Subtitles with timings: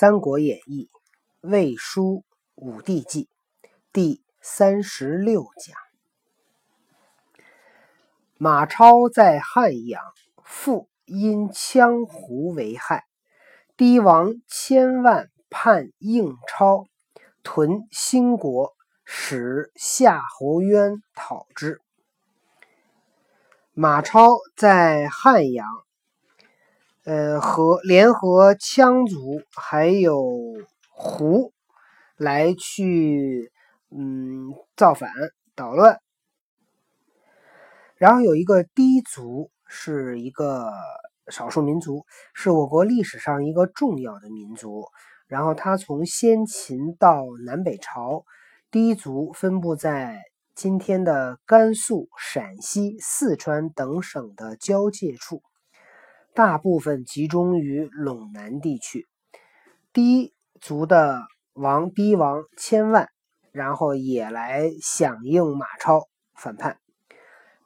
[0.00, 0.88] 三国演义》
[1.50, 3.28] 魏书武帝纪
[3.92, 5.76] 第三十六讲：
[8.38, 10.02] 马超在汉阳，
[10.42, 13.04] 父因羌胡为害，
[13.76, 16.86] 堤王千万叛应超，
[17.42, 18.72] 屯兴国，
[19.04, 21.78] 使夏侯渊讨之。
[23.74, 25.66] 马超在汉阳。
[27.10, 30.24] 呃，和联合羌族还有
[30.90, 31.52] 胡
[32.16, 33.50] 来去，
[33.90, 35.10] 嗯，造反
[35.56, 35.98] 捣乱。
[37.96, 40.70] 然后有一个氐族，是一个
[41.26, 44.84] 少数民族，是我国历史上一个重要的民族。
[45.26, 48.24] 然后他从先秦到南北朝，
[48.70, 50.22] 氐族分布在
[50.54, 55.42] 今天的甘肃、陕西、四川等省的交界处。
[56.34, 59.08] 大部分集中于陇南地区，
[59.92, 61.22] 氐族的
[61.54, 63.08] 王氐王千万，
[63.52, 66.78] 然后也来响应马超反叛，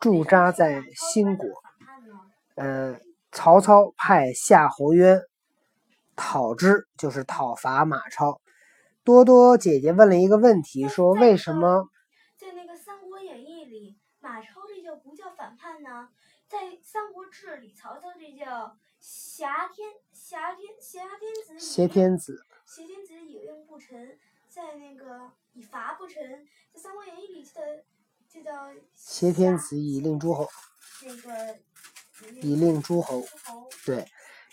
[0.01, 1.49] 驻扎在兴国。
[2.55, 2.99] 呃，
[3.33, 5.21] 曹操派夏侯渊
[6.17, 8.41] 讨之，就是讨伐马超。
[9.05, 11.87] 多多姐姐问了一个问题，说为什么
[12.39, 16.09] 在那个《三国演义》里，马超这就不叫反叛呢？
[16.55, 24.17] 在《三国志》里，曹操这叫挟天挟天挟天子挟天子挟天子以令不臣，
[24.49, 27.83] 在那个以伐不臣，在《三国演义》里的
[28.29, 30.49] 就叫挟天子以令诸侯。
[31.03, 31.57] 那个
[32.41, 33.25] 以令诸侯。
[33.85, 34.07] 对，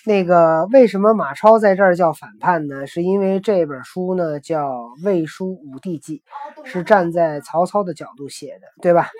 [0.04, 2.88] 那个为什么马超在这儿叫反叛呢？
[2.88, 4.70] 是因为这本书呢叫
[5.06, 6.24] 《魏书武帝纪》，
[6.66, 9.12] 是站在曹操的角度写的，对吧？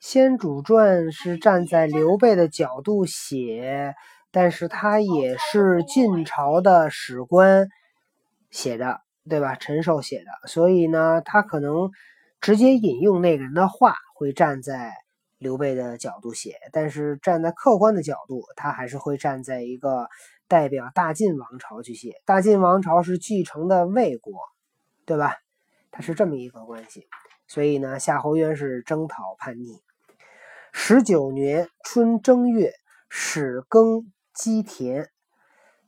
[0.00, 3.94] 先主传是站在刘备的角度写，
[4.30, 7.68] 但是他也是晋朝的史官
[8.50, 9.54] 写的，对吧？
[9.54, 11.90] 陈寿写的，所以呢，他可能
[12.40, 14.92] 直接引用那个人的话，会站在
[15.38, 20.08] 刘备的角度写，但是站在客观的角度，他还是会站在一个
[20.48, 22.20] 代表大晋王朝去写。
[22.24, 24.34] 大晋王朝是继承的魏国，
[25.04, 25.36] 对吧？
[25.90, 27.06] 他是这么一个关系。
[27.48, 29.80] 所以呢，夏侯渊是征讨叛逆。
[30.72, 32.72] 十九年春正月，
[33.08, 35.08] 始耕积田。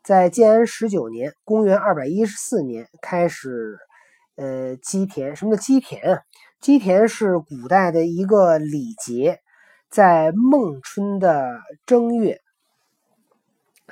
[0.03, 3.77] 在建安十九年（公元二百一十四年）开始，
[4.37, 5.37] 呃，积田。
[5.37, 6.23] 什么叫积田啊？
[6.61, 9.41] 积田是古代的一个礼节，
[9.91, 12.41] 在孟春的正月，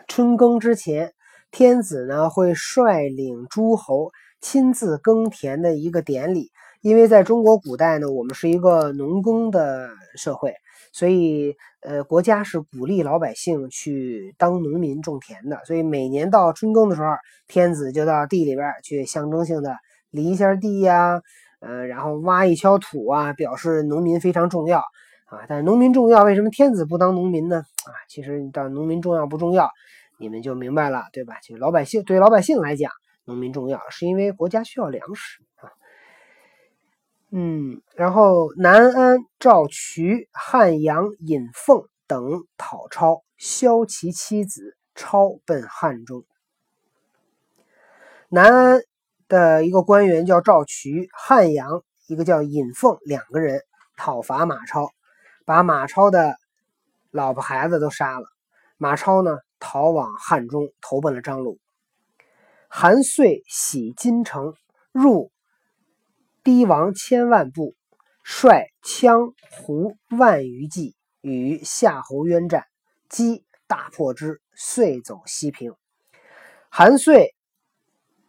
[0.08, 1.12] 春耕之前，
[1.50, 6.50] 天子呢会率领诸侯亲自耕田的一个典礼。
[6.82, 10.54] 因为在中国古代呢，我们是一个农耕的社会，
[10.92, 15.60] 所以呃，国家是鼓励老百姓去当农民种田的。
[15.64, 17.08] 所以每年到春耕的时候，
[17.48, 19.76] 天子就到地里边去象征性的
[20.10, 21.20] 犁一下地呀，
[21.60, 24.78] 呃，然后挖一锹土啊，表示农民非常重要
[25.26, 25.46] 啊。
[25.48, 27.56] 但农民重要，为什么天子不当农民呢？
[27.58, 29.70] 啊，其实到农民重要不重要，
[30.18, 31.36] 你们就明白了，对吧？
[31.42, 32.90] 就老百姓对老百姓来讲，
[33.24, 35.70] 农民重要，是因为国家需要粮食啊。
[37.30, 46.24] 嗯，然后南安、赵渠、汉阳、尹奉等讨超，削其妻子，超奔汉中。
[48.28, 48.80] 南安
[49.28, 53.60] 的一个官员叫赵渠，汉阳一个叫尹奉，两个人
[53.96, 54.88] 讨伐马超，
[55.44, 56.36] 把马超的
[57.10, 58.26] 老婆孩子都杀了。
[58.78, 61.58] 马超呢，逃往汉中，投奔了张鲁。
[62.68, 64.54] 韩遂喜金城，
[64.92, 65.32] 入。
[66.46, 67.74] 堤王千万部，
[68.22, 72.66] 率羌胡万余骑与夏侯渊战，
[73.08, 75.72] 击大破之，遂走西平。
[76.70, 77.34] 韩遂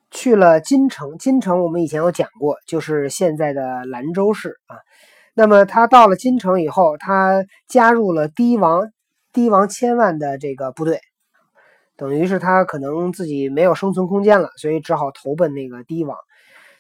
[0.10, 4.78] 去了金城，金城我们以前有讲过，就是现在的兰州市啊。
[5.36, 8.90] 那么他到了金城以后，他加入了堤王
[9.32, 11.02] 堤王千万的这个部队，
[11.96, 16.18] 等于是他可能自己没有生存空间了，所以只好投奔那个堤王。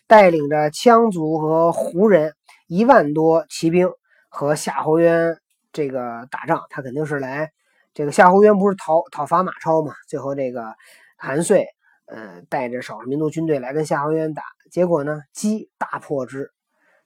[0.07, 2.33] 带领着羌族和胡人
[2.68, 3.92] 一万多骑兵
[4.30, 5.38] 和夏侯渊
[5.71, 7.51] 这个打仗，他肯定是来
[7.94, 9.94] 这个夏侯渊不是讨讨伐马超嘛？
[10.07, 10.75] 最后这个
[11.18, 11.68] 韩遂
[12.06, 16.51] 呃带着少数民族军队来跟夏侯渊打，结果呢击大破之，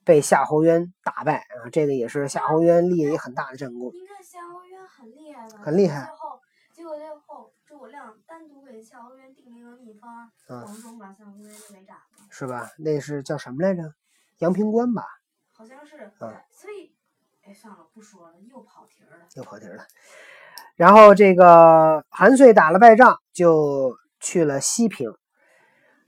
[0.04, 1.70] 被夏侯渊打败啊！
[1.72, 3.90] 这个也是夏侯渊立了一很大的战功。
[3.92, 6.06] 你看夏侯渊很厉害吗很厉害。
[6.06, 6.40] 最后
[6.72, 12.26] 结果最后诸葛亮单独给夏侯渊定了一个秘方，黄忠把夏侯渊就给斩了。
[12.28, 12.70] 是吧？
[12.76, 13.94] 那是叫什么来着？
[14.40, 15.02] 阳平关吧？
[15.54, 16.12] 好像是。
[16.18, 16.36] 嗯。
[16.50, 16.94] 所以，
[17.42, 19.16] 哎，算了，不说了，又跑题了。
[19.36, 19.86] 又跑题了。
[20.76, 25.10] 然后这个韩遂打了败仗，就去了西平。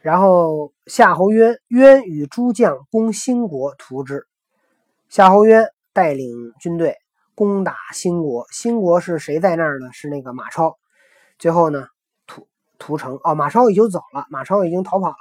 [0.00, 4.26] 然后夏侯渊渊与诸将攻兴国，屠之。
[5.08, 6.98] 夏侯渊带领军队
[7.34, 9.90] 攻打兴国，兴国是谁在那儿呢？
[9.94, 10.78] 是那个马超。
[11.44, 11.88] 最后呢，
[12.26, 12.48] 屠
[12.78, 13.20] 屠城。
[13.22, 15.16] 哦，马超已经走了，马超已经逃跑了，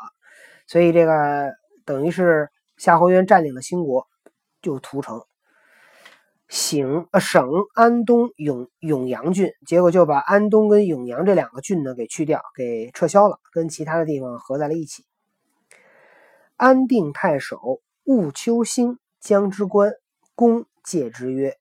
[0.67, 1.51] 所以这个
[1.83, 4.07] 等于是夏侯渊占领了兴国，
[4.61, 5.21] 就屠城。
[6.47, 15.03] 省呃省安东永永阳郡，结果就把安东跟永阳这两个郡呢给去掉，给撤销了，跟其他的地方合在了一起。
[16.55, 17.59] 安定太守
[18.05, 19.91] 务丘兴将之官，
[20.35, 21.57] 公戒之曰：“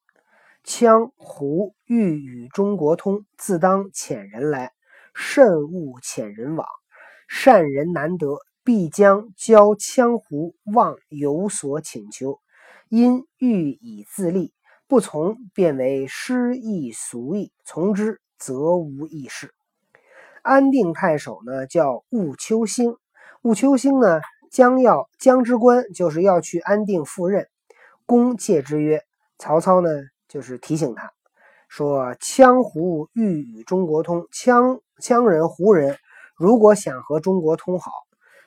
[0.65, 4.73] 羌胡欲与中国通，自当遣人来，
[5.15, 6.67] 慎勿遣人往。
[7.29, 12.39] 善人难得，必将教羌胡望有所请求，
[12.89, 14.53] 因欲以自立。”
[14.87, 19.55] 不从，便为失义俗义；从之，则无义事。
[20.43, 22.97] 安定太守呢，叫务丘兴。
[23.41, 24.21] 务丘兴呢，
[24.51, 27.49] 将要将之官，就是要去安定赴任。
[28.05, 29.03] 公戒之曰
[29.39, 29.89] ：“曹操呢，
[30.33, 31.13] 就是提醒他
[31.69, 35.99] 说，羌胡欲与中国通，羌羌人、胡人
[36.35, 37.93] 如果想和中国通好，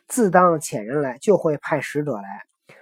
[0.08, 2.24] 自当遣人来，就会派使者来。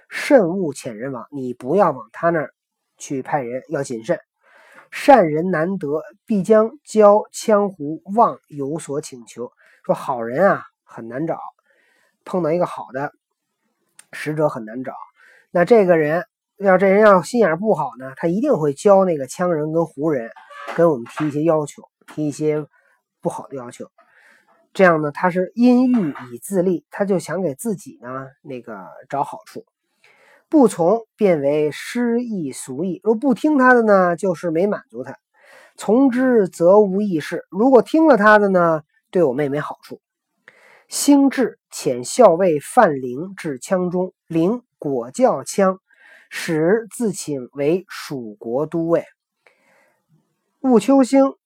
[0.08, 2.54] 慎勿遣人往，你不要往他那儿。”
[2.96, 4.18] 去派人要谨慎，
[4.90, 9.52] 善人难得，必将教羌胡望有所请求。
[9.84, 11.38] 说好人啊很难找，
[12.24, 13.12] 碰到一个好的
[14.12, 14.94] 使者很难找。
[15.50, 16.24] 那这个人
[16.58, 20.30] 要这人要心眼不好呢，他一定会教那个羌人跟胡人
[20.76, 21.82] 跟我们提一些要求，
[22.14, 22.64] 提一些
[23.20, 23.86] 不好的要求。
[24.72, 29.64] 这样呢，他是因欲以自立，他就想给自己呢那个找好处。
[30.48, 35.16] 不从，变为失意俗义；若不听他的呢，就是没满足他。
[35.76, 37.44] 从之，则无益事。
[37.50, 40.00] 如果听了他的呢，对我妹妹好处。
[40.86, 45.78] 兴志遣校尉范陵至羌中，陵果教羌，
[46.36, 49.04] 使自请为蜀国都尉。
[50.62, 51.36] 务丘兴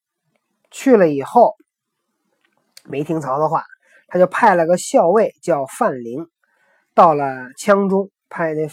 [0.70, 1.56] 去了以后，
[2.84, 3.64] 没听曹操话，
[4.08, 6.26] 他就派了个校尉叫范陵，
[6.94, 7.24] 到了
[7.60, 8.66] 羌中，派那。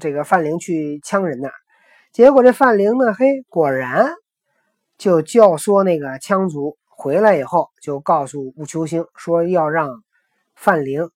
[0.00, 1.54] 这个范陵去羌人那儿，
[2.10, 4.10] 结果这范陵呢，嘿，果然
[4.96, 10.02] 就教唆那个羌族回来以后，就告诉务丘兴说要让
[10.54, 11.10] 范陵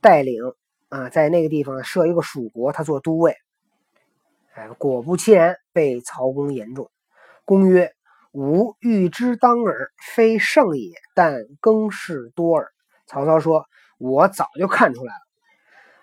[0.00, 0.40] 带领
[0.88, 3.36] 啊，在那个地方设一个蜀国，他做都尉。
[4.54, 6.90] 哎，果不其然，被曹公言中。
[7.44, 7.92] 公曰
[8.32, 12.72] ：“吾欲之当耳，非圣也，但更事多耳。”
[13.06, 13.66] 曹操说
[13.98, 15.20] ：“我早就看出来了。”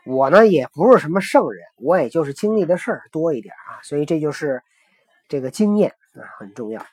[0.06, 4.62] 我呢也不是什么圣人，我也就是经历的事儿多一点啊，所以这就是
[5.28, 6.86] 这个经验啊很重要。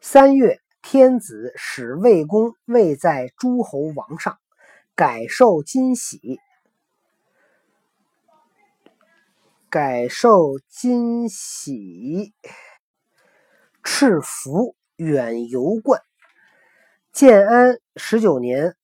[0.00, 4.38] 三月，天子使魏公位在诸侯王上，
[4.96, 6.38] 改授金玺，
[9.68, 12.32] 改授金玺，
[13.82, 16.00] 赐福远游冠。
[17.10, 18.76] 建安十九年。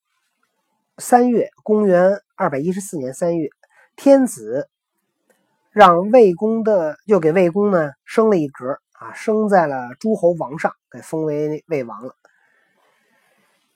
[0.98, 3.48] 三月，公元二百一十四年三月，
[3.94, 4.68] 天子
[5.70, 12.16] 让魏公的，又给魏公呢升了一格啊，升在了诸侯王上，给封为魏王了。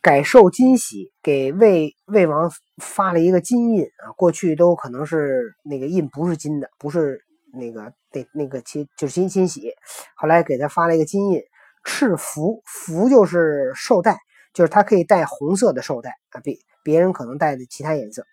[0.05, 7.19] 改授金玺，给魏魏王发了一个金印啊，过去都可能是那个印不是金的，不是
[7.55, 9.73] 那个那那个金就是金金玺，
[10.15, 11.41] 后来给他发了一个金印，
[11.85, 14.19] 赤服服就是绶带，
[14.53, 16.59] 就是他可以戴红色的绶带啊，比。
[16.83, 18.27] 别人可能戴的其他颜色，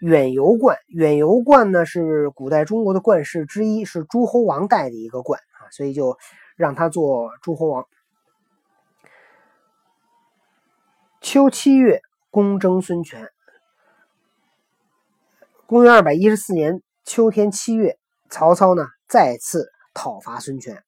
[0.00, 6.16] 远游冠，远游冠呢是古代中国的冠饰之一，是诸侯王戴的一个冠啊，所以就
[6.56, 7.84] 让他做诸侯王。
[11.20, 12.00] 秋七月，
[12.30, 13.28] 攻征孙权。
[15.66, 17.98] 公元二百一十四年秋天七月，
[18.30, 20.82] 曹操呢再次讨伐孙权，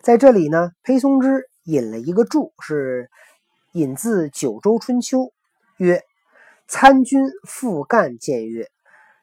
[0.00, 3.10] 在这里呢，裴松之引了一个注，是
[3.72, 5.18] 引自《九州春秋》，
[5.76, 6.02] 曰。
[6.70, 8.66] 参军傅干谏曰：“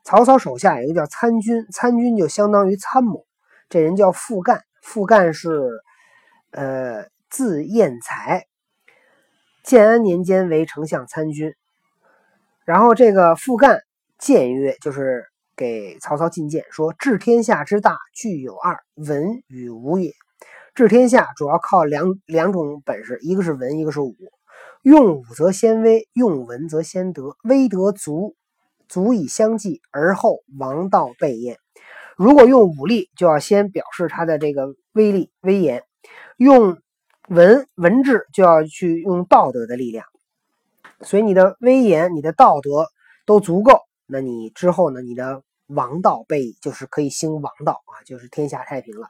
[0.04, 3.24] 曹操手下有一个叫参军，参军就相当于参谋。
[3.70, 5.70] 这人叫傅干，傅干是
[6.50, 8.48] 呃字彦才，
[9.66, 11.56] 建安年间为丞相参军。
[12.66, 13.82] 然后这个傅干
[14.20, 20.14] 谏曰，就是给曹操进谏说：‘治天下之大，具有二，文与武也。
[20.76, 24.16] 治天下主要靠两两种本事，一个是文，一个是武。’”
[24.84, 27.36] 用武则先威，用文则先德。
[27.44, 28.36] 威德足，
[28.88, 31.58] 足以相继，而后王道备焉。
[32.16, 35.82] 如果用武力，就要先表示他的这个威力、威严。
[36.38, 36.78] 用
[37.28, 40.06] 文文治就要去用道德的力量，
[41.02, 42.88] 所以你的威严、你的道德
[43.26, 45.02] 都足够，那你之后呢？
[45.02, 49.08] 你的王道被就是可以兴王道啊，就是天下太平了。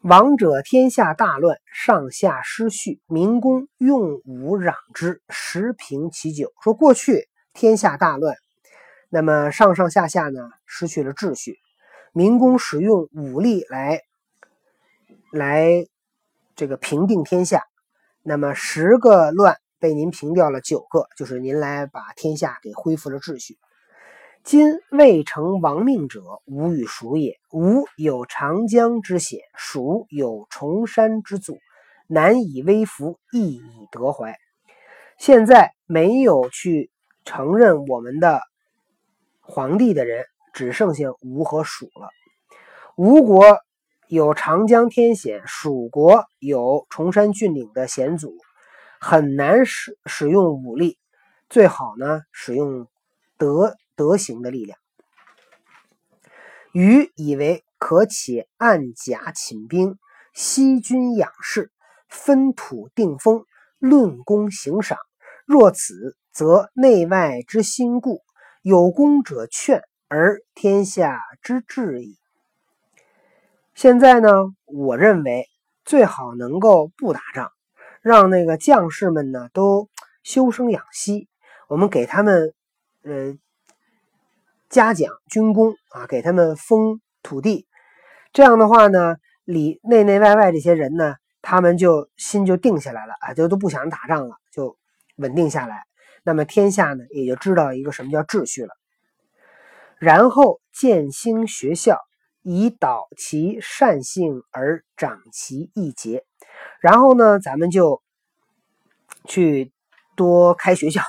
[0.00, 6.54] 王者天下大乱，上下失序，民公用武攘之，时平其久。
[6.62, 8.34] 说过去天下大乱，
[9.10, 11.58] 那么上上下下呢失去了秩序，
[12.12, 14.00] 民工使用武力来。
[15.32, 15.86] 来，
[16.60, 17.64] 这个平定天下，
[18.22, 23.56] 那么十个乱被您平掉了九个，就是您来把天下给恢复了秩序。
[24.44, 27.38] 今未成亡命者，吾与蜀也。
[27.50, 31.56] 吾有长江之险，蜀有崇山之阻，
[32.06, 34.36] 难以威服，亦以德怀。
[35.16, 36.90] 现在没有去
[37.24, 38.42] 承认我们的
[39.40, 42.10] 皇帝的人，只剩下吴和蜀了。
[42.96, 43.56] 吴国。
[44.10, 48.36] 有长江天险，蜀国有崇山峻岭的险阻，
[48.98, 50.98] 很难使使用武力，
[51.48, 52.88] 最好呢使用
[53.38, 54.76] 德德行的力量。
[56.72, 59.96] 禹以为可且暗甲寝兵，
[60.34, 61.70] 息军养士，
[62.08, 63.44] 分土定封，
[63.78, 64.98] 论功行赏。
[65.46, 68.22] 若此，则内外之心固，
[68.62, 72.19] 有功者劝，而天下之治矣。
[73.80, 74.28] 现在呢，
[74.66, 75.48] 我认为
[75.86, 77.50] 最好能够不打仗，
[78.02, 79.88] 让那个将士们呢都
[80.22, 81.30] 休生养息。
[81.66, 82.52] 我们给他们
[83.04, 83.38] 呃
[84.68, 87.66] 嘉奖军功啊，给他们封土地。
[88.34, 94.76] 这样的话呢，里内内外外这些人呢，他们就心就定下来了啊，就都不想打仗了，就
[95.16, 95.84] 稳定下来。
[96.22, 98.74] 那么天下呢，也就知道一个什么叫秩序了。
[99.98, 101.96] 然后建兴学校。
[102.42, 106.24] 以导其善性而长其义节，
[106.80, 108.02] 然后呢，咱们就
[109.26, 109.72] 去
[110.16, 111.02] 多开学校，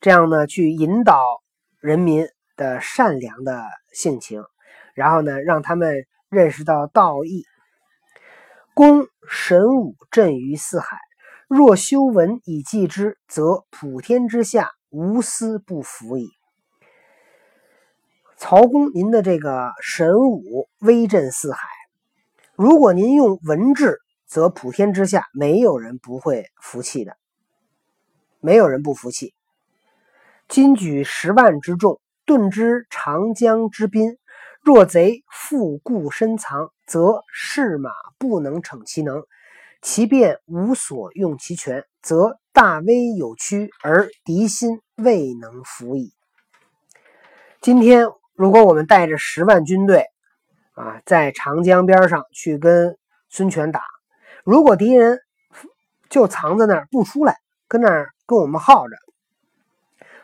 [0.00, 1.22] 这样呢，去引导
[1.80, 4.44] 人民的善良的性情，
[4.94, 7.44] 然后呢，让他们认识到道义。
[8.74, 10.98] 公神武震于四海，
[11.48, 16.37] 若修文以济之，则普天之下无私不服矣。
[18.40, 21.58] 曹公，您的这个神武威震四海，
[22.54, 27.16] 如果您用文治，则普天之下没有人不会服气的，
[28.38, 29.34] 没有人不服气。
[30.46, 34.18] 今举十万之众，顿之长江之滨，
[34.62, 39.24] 若贼复固深藏，则士马不能逞其能，
[39.82, 46.12] 其便无所用其权，则大威有屈，而敌心未能服矣。
[47.60, 48.06] 今天。
[48.38, 50.06] 如果我们带着十万军队，
[50.74, 52.96] 啊，在长江边上去跟
[53.28, 53.82] 孙权打，
[54.44, 55.18] 如果敌人
[56.08, 58.94] 就藏在那儿不出来，跟那儿跟我们耗着，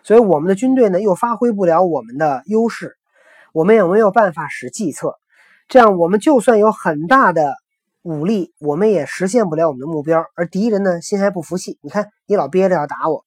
[0.05, 2.97] 所以我们的军队呢又发挥不了我们的优势，
[3.53, 5.19] 我们也没有办法使计策，
[5.67, 7.57] 这样我们就算有很大的
[8.03, 13.25] 武力，我们也实现不了我们的目标，而敌人呢心还不服气，你看你老憋着要打我，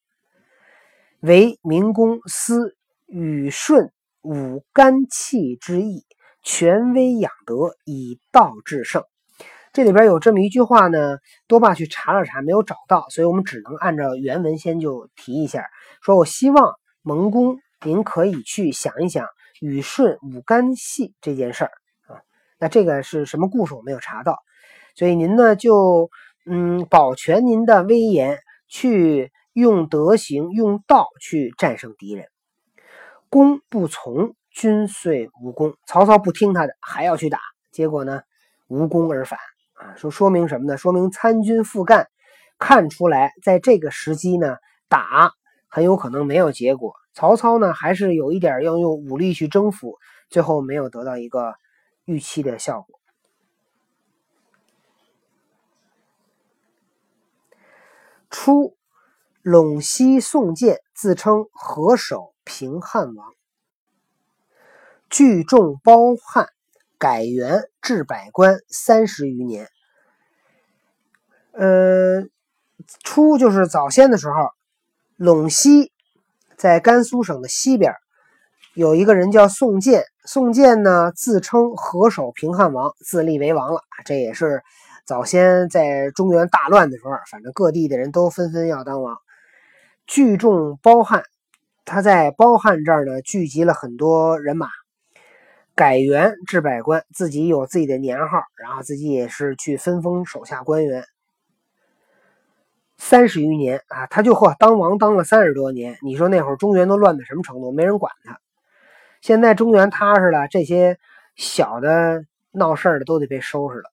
[1.20, 3.92] 为民公思与顺。
[4.22, 6.04] 武肝气之意，
[6.42, 9.02] 权威养德，以道制胜。
[9.72, 15.66] 这里边有这么一句话呢，多爸去查了查，没有找到，所以我们只能按照原文先就提一下。
[16.02, 19.26] 说我希望蒙公您可以去想一想
[19.60, 21.70] 禹舜武肝气这件事儿
[22.08, 22.20] 啊。
[22.58, 23.74] 那这个是什么故事？
[23.74, 24.38] 我没有查到，
[24.94, 26.10] 所以您呢就
[26.44, 32.26] 嗯保全您的威严，去用德行、用道去战胜敌人。
[33.30, 35.76] 公不从，君遂无功。
[35.86, 37.38] 曹操不听他的，还要去打，
[37.70, 38.22] 结果呢，
[38.68, 39.38] 无功而返。
[39.74, 40.76] 啊，说说明什么呢？
[40.76, 42.08] 说明参军复干，
[42.58, 44.56] 看出来在这个时机呢，
[44.88, 45.32] 打
[45.68, 46.94] 很有可能没有结果。
[47.12, 49.98] 曹操呢，还是有一点要用武力去征服，
[50.30, 51.54] 最后没有得到一个
[52.04, 52.98] 预期的效果。
[58.30, 58.76] 初，
[59.42, 62.34] 陇西宋建自称河首。
[62.48, 63.34] 平汉王，
[65.10, 66.48] 聚众包汉，
[66.96, 69.68] 改元置百官三十余年。
[71.52, 72.22] 呃，
[73.04, 74.48] 初就是早先的时候，
[75.18, 75.92] 陇西
[76.56, 77.92] 在甘肃省的西边，
[78.72, 80.04] 有一个人叫宋建。
[80.24, 83.82] 宋建呢，自称河首平汉王，自立为王了。
[84.06, 84.62] 这也是
[85.04, 89.18] 早先在中原大乱的时候，反正各地的人都纷纷要当王。
[90.06, 91.22] 聚众包汉。
[91.88, 94.68] 他在包汉这儿呢，聚集了很多人马，
[95.74, 101.02] 改元置百官，自己有自己的年号，然后自己也是去分封手下官员。
[102.98, 105.96] 三十余年啊，他就嚯当王当了三十多年。
[106.02, 107.72] 你说那会儿中原都乱到什么程度？
[107.72, 108.38] 没人管他。
[109.22, 110.98] 现在中原踏实了，这些
[111.36, 113.90] 小的闹事儿的都得被收拾了。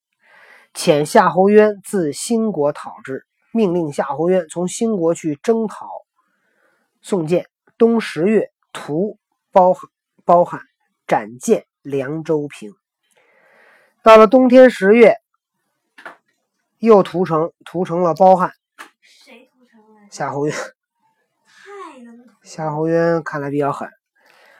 [0.73, 5.87] 遣夏侯渊自兴国讨之，命令夏侯渊从兴国去征讨
[7.01, 7.45] 宋建。
[7.77, 9.17] 冬十月，屠
[9.51, 9.89] 包含
[10.23, 10.61] 包含
[11.05, 12.73] 斩建凉州平。
[14.01, 15.17] 到了冬天十月，
[16.79, 18.53] 又屠城，屠城了包汉。
[19.01, 20.07] 谁屠城了？
[20.09, 20.55] 夏侯渊。
[21.45, 22.31] 太能屠。
[22.43, 23.89] 夏侯渊看来比较狠，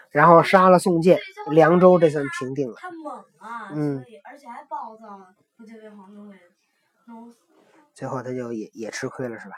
[0.10, 1.20] 然后杀了宋建，
[1.52, 2.76] 凉州这算平定了。
[2.80, 5.36] 他猛啊，嗯而且还暴躁，了？
[7.94, 9.56] 最后他就也也吃亏了，是吧？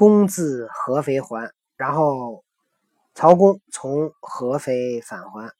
[0.00, 2.42] 公自合肥还，然后
[3.14, 5.50] 曹公从合肥返还。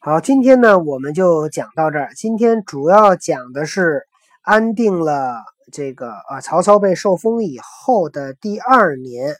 [0.00, 2.12] 好，今天呢我们就讲到这儿。
[2.16, 4.08] 今天主要讲的是
[4.40, 9.36] 安定了这个啊，曹操被受封以后的第二年，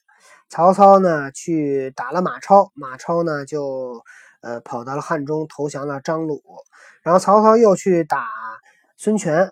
[0.49, 4.05] 曹操呢去打了马超，马超呢就
[4.41, 6.41] 呃跑到了汉中投降了张鲁，
[7.03, 8.29] 然后曹操又去打
[8.97, 9.51] 孙权，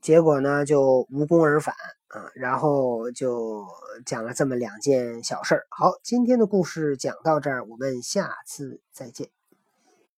[0.00, 1.74] 结果呢就无功而返
[2.08, 3.66] 啊，然后就
[4.06, 5.66] 讲了这么两件小事儿。
[5.68, 9.28] 好，今天的故事讲到这儿，我们下次再见。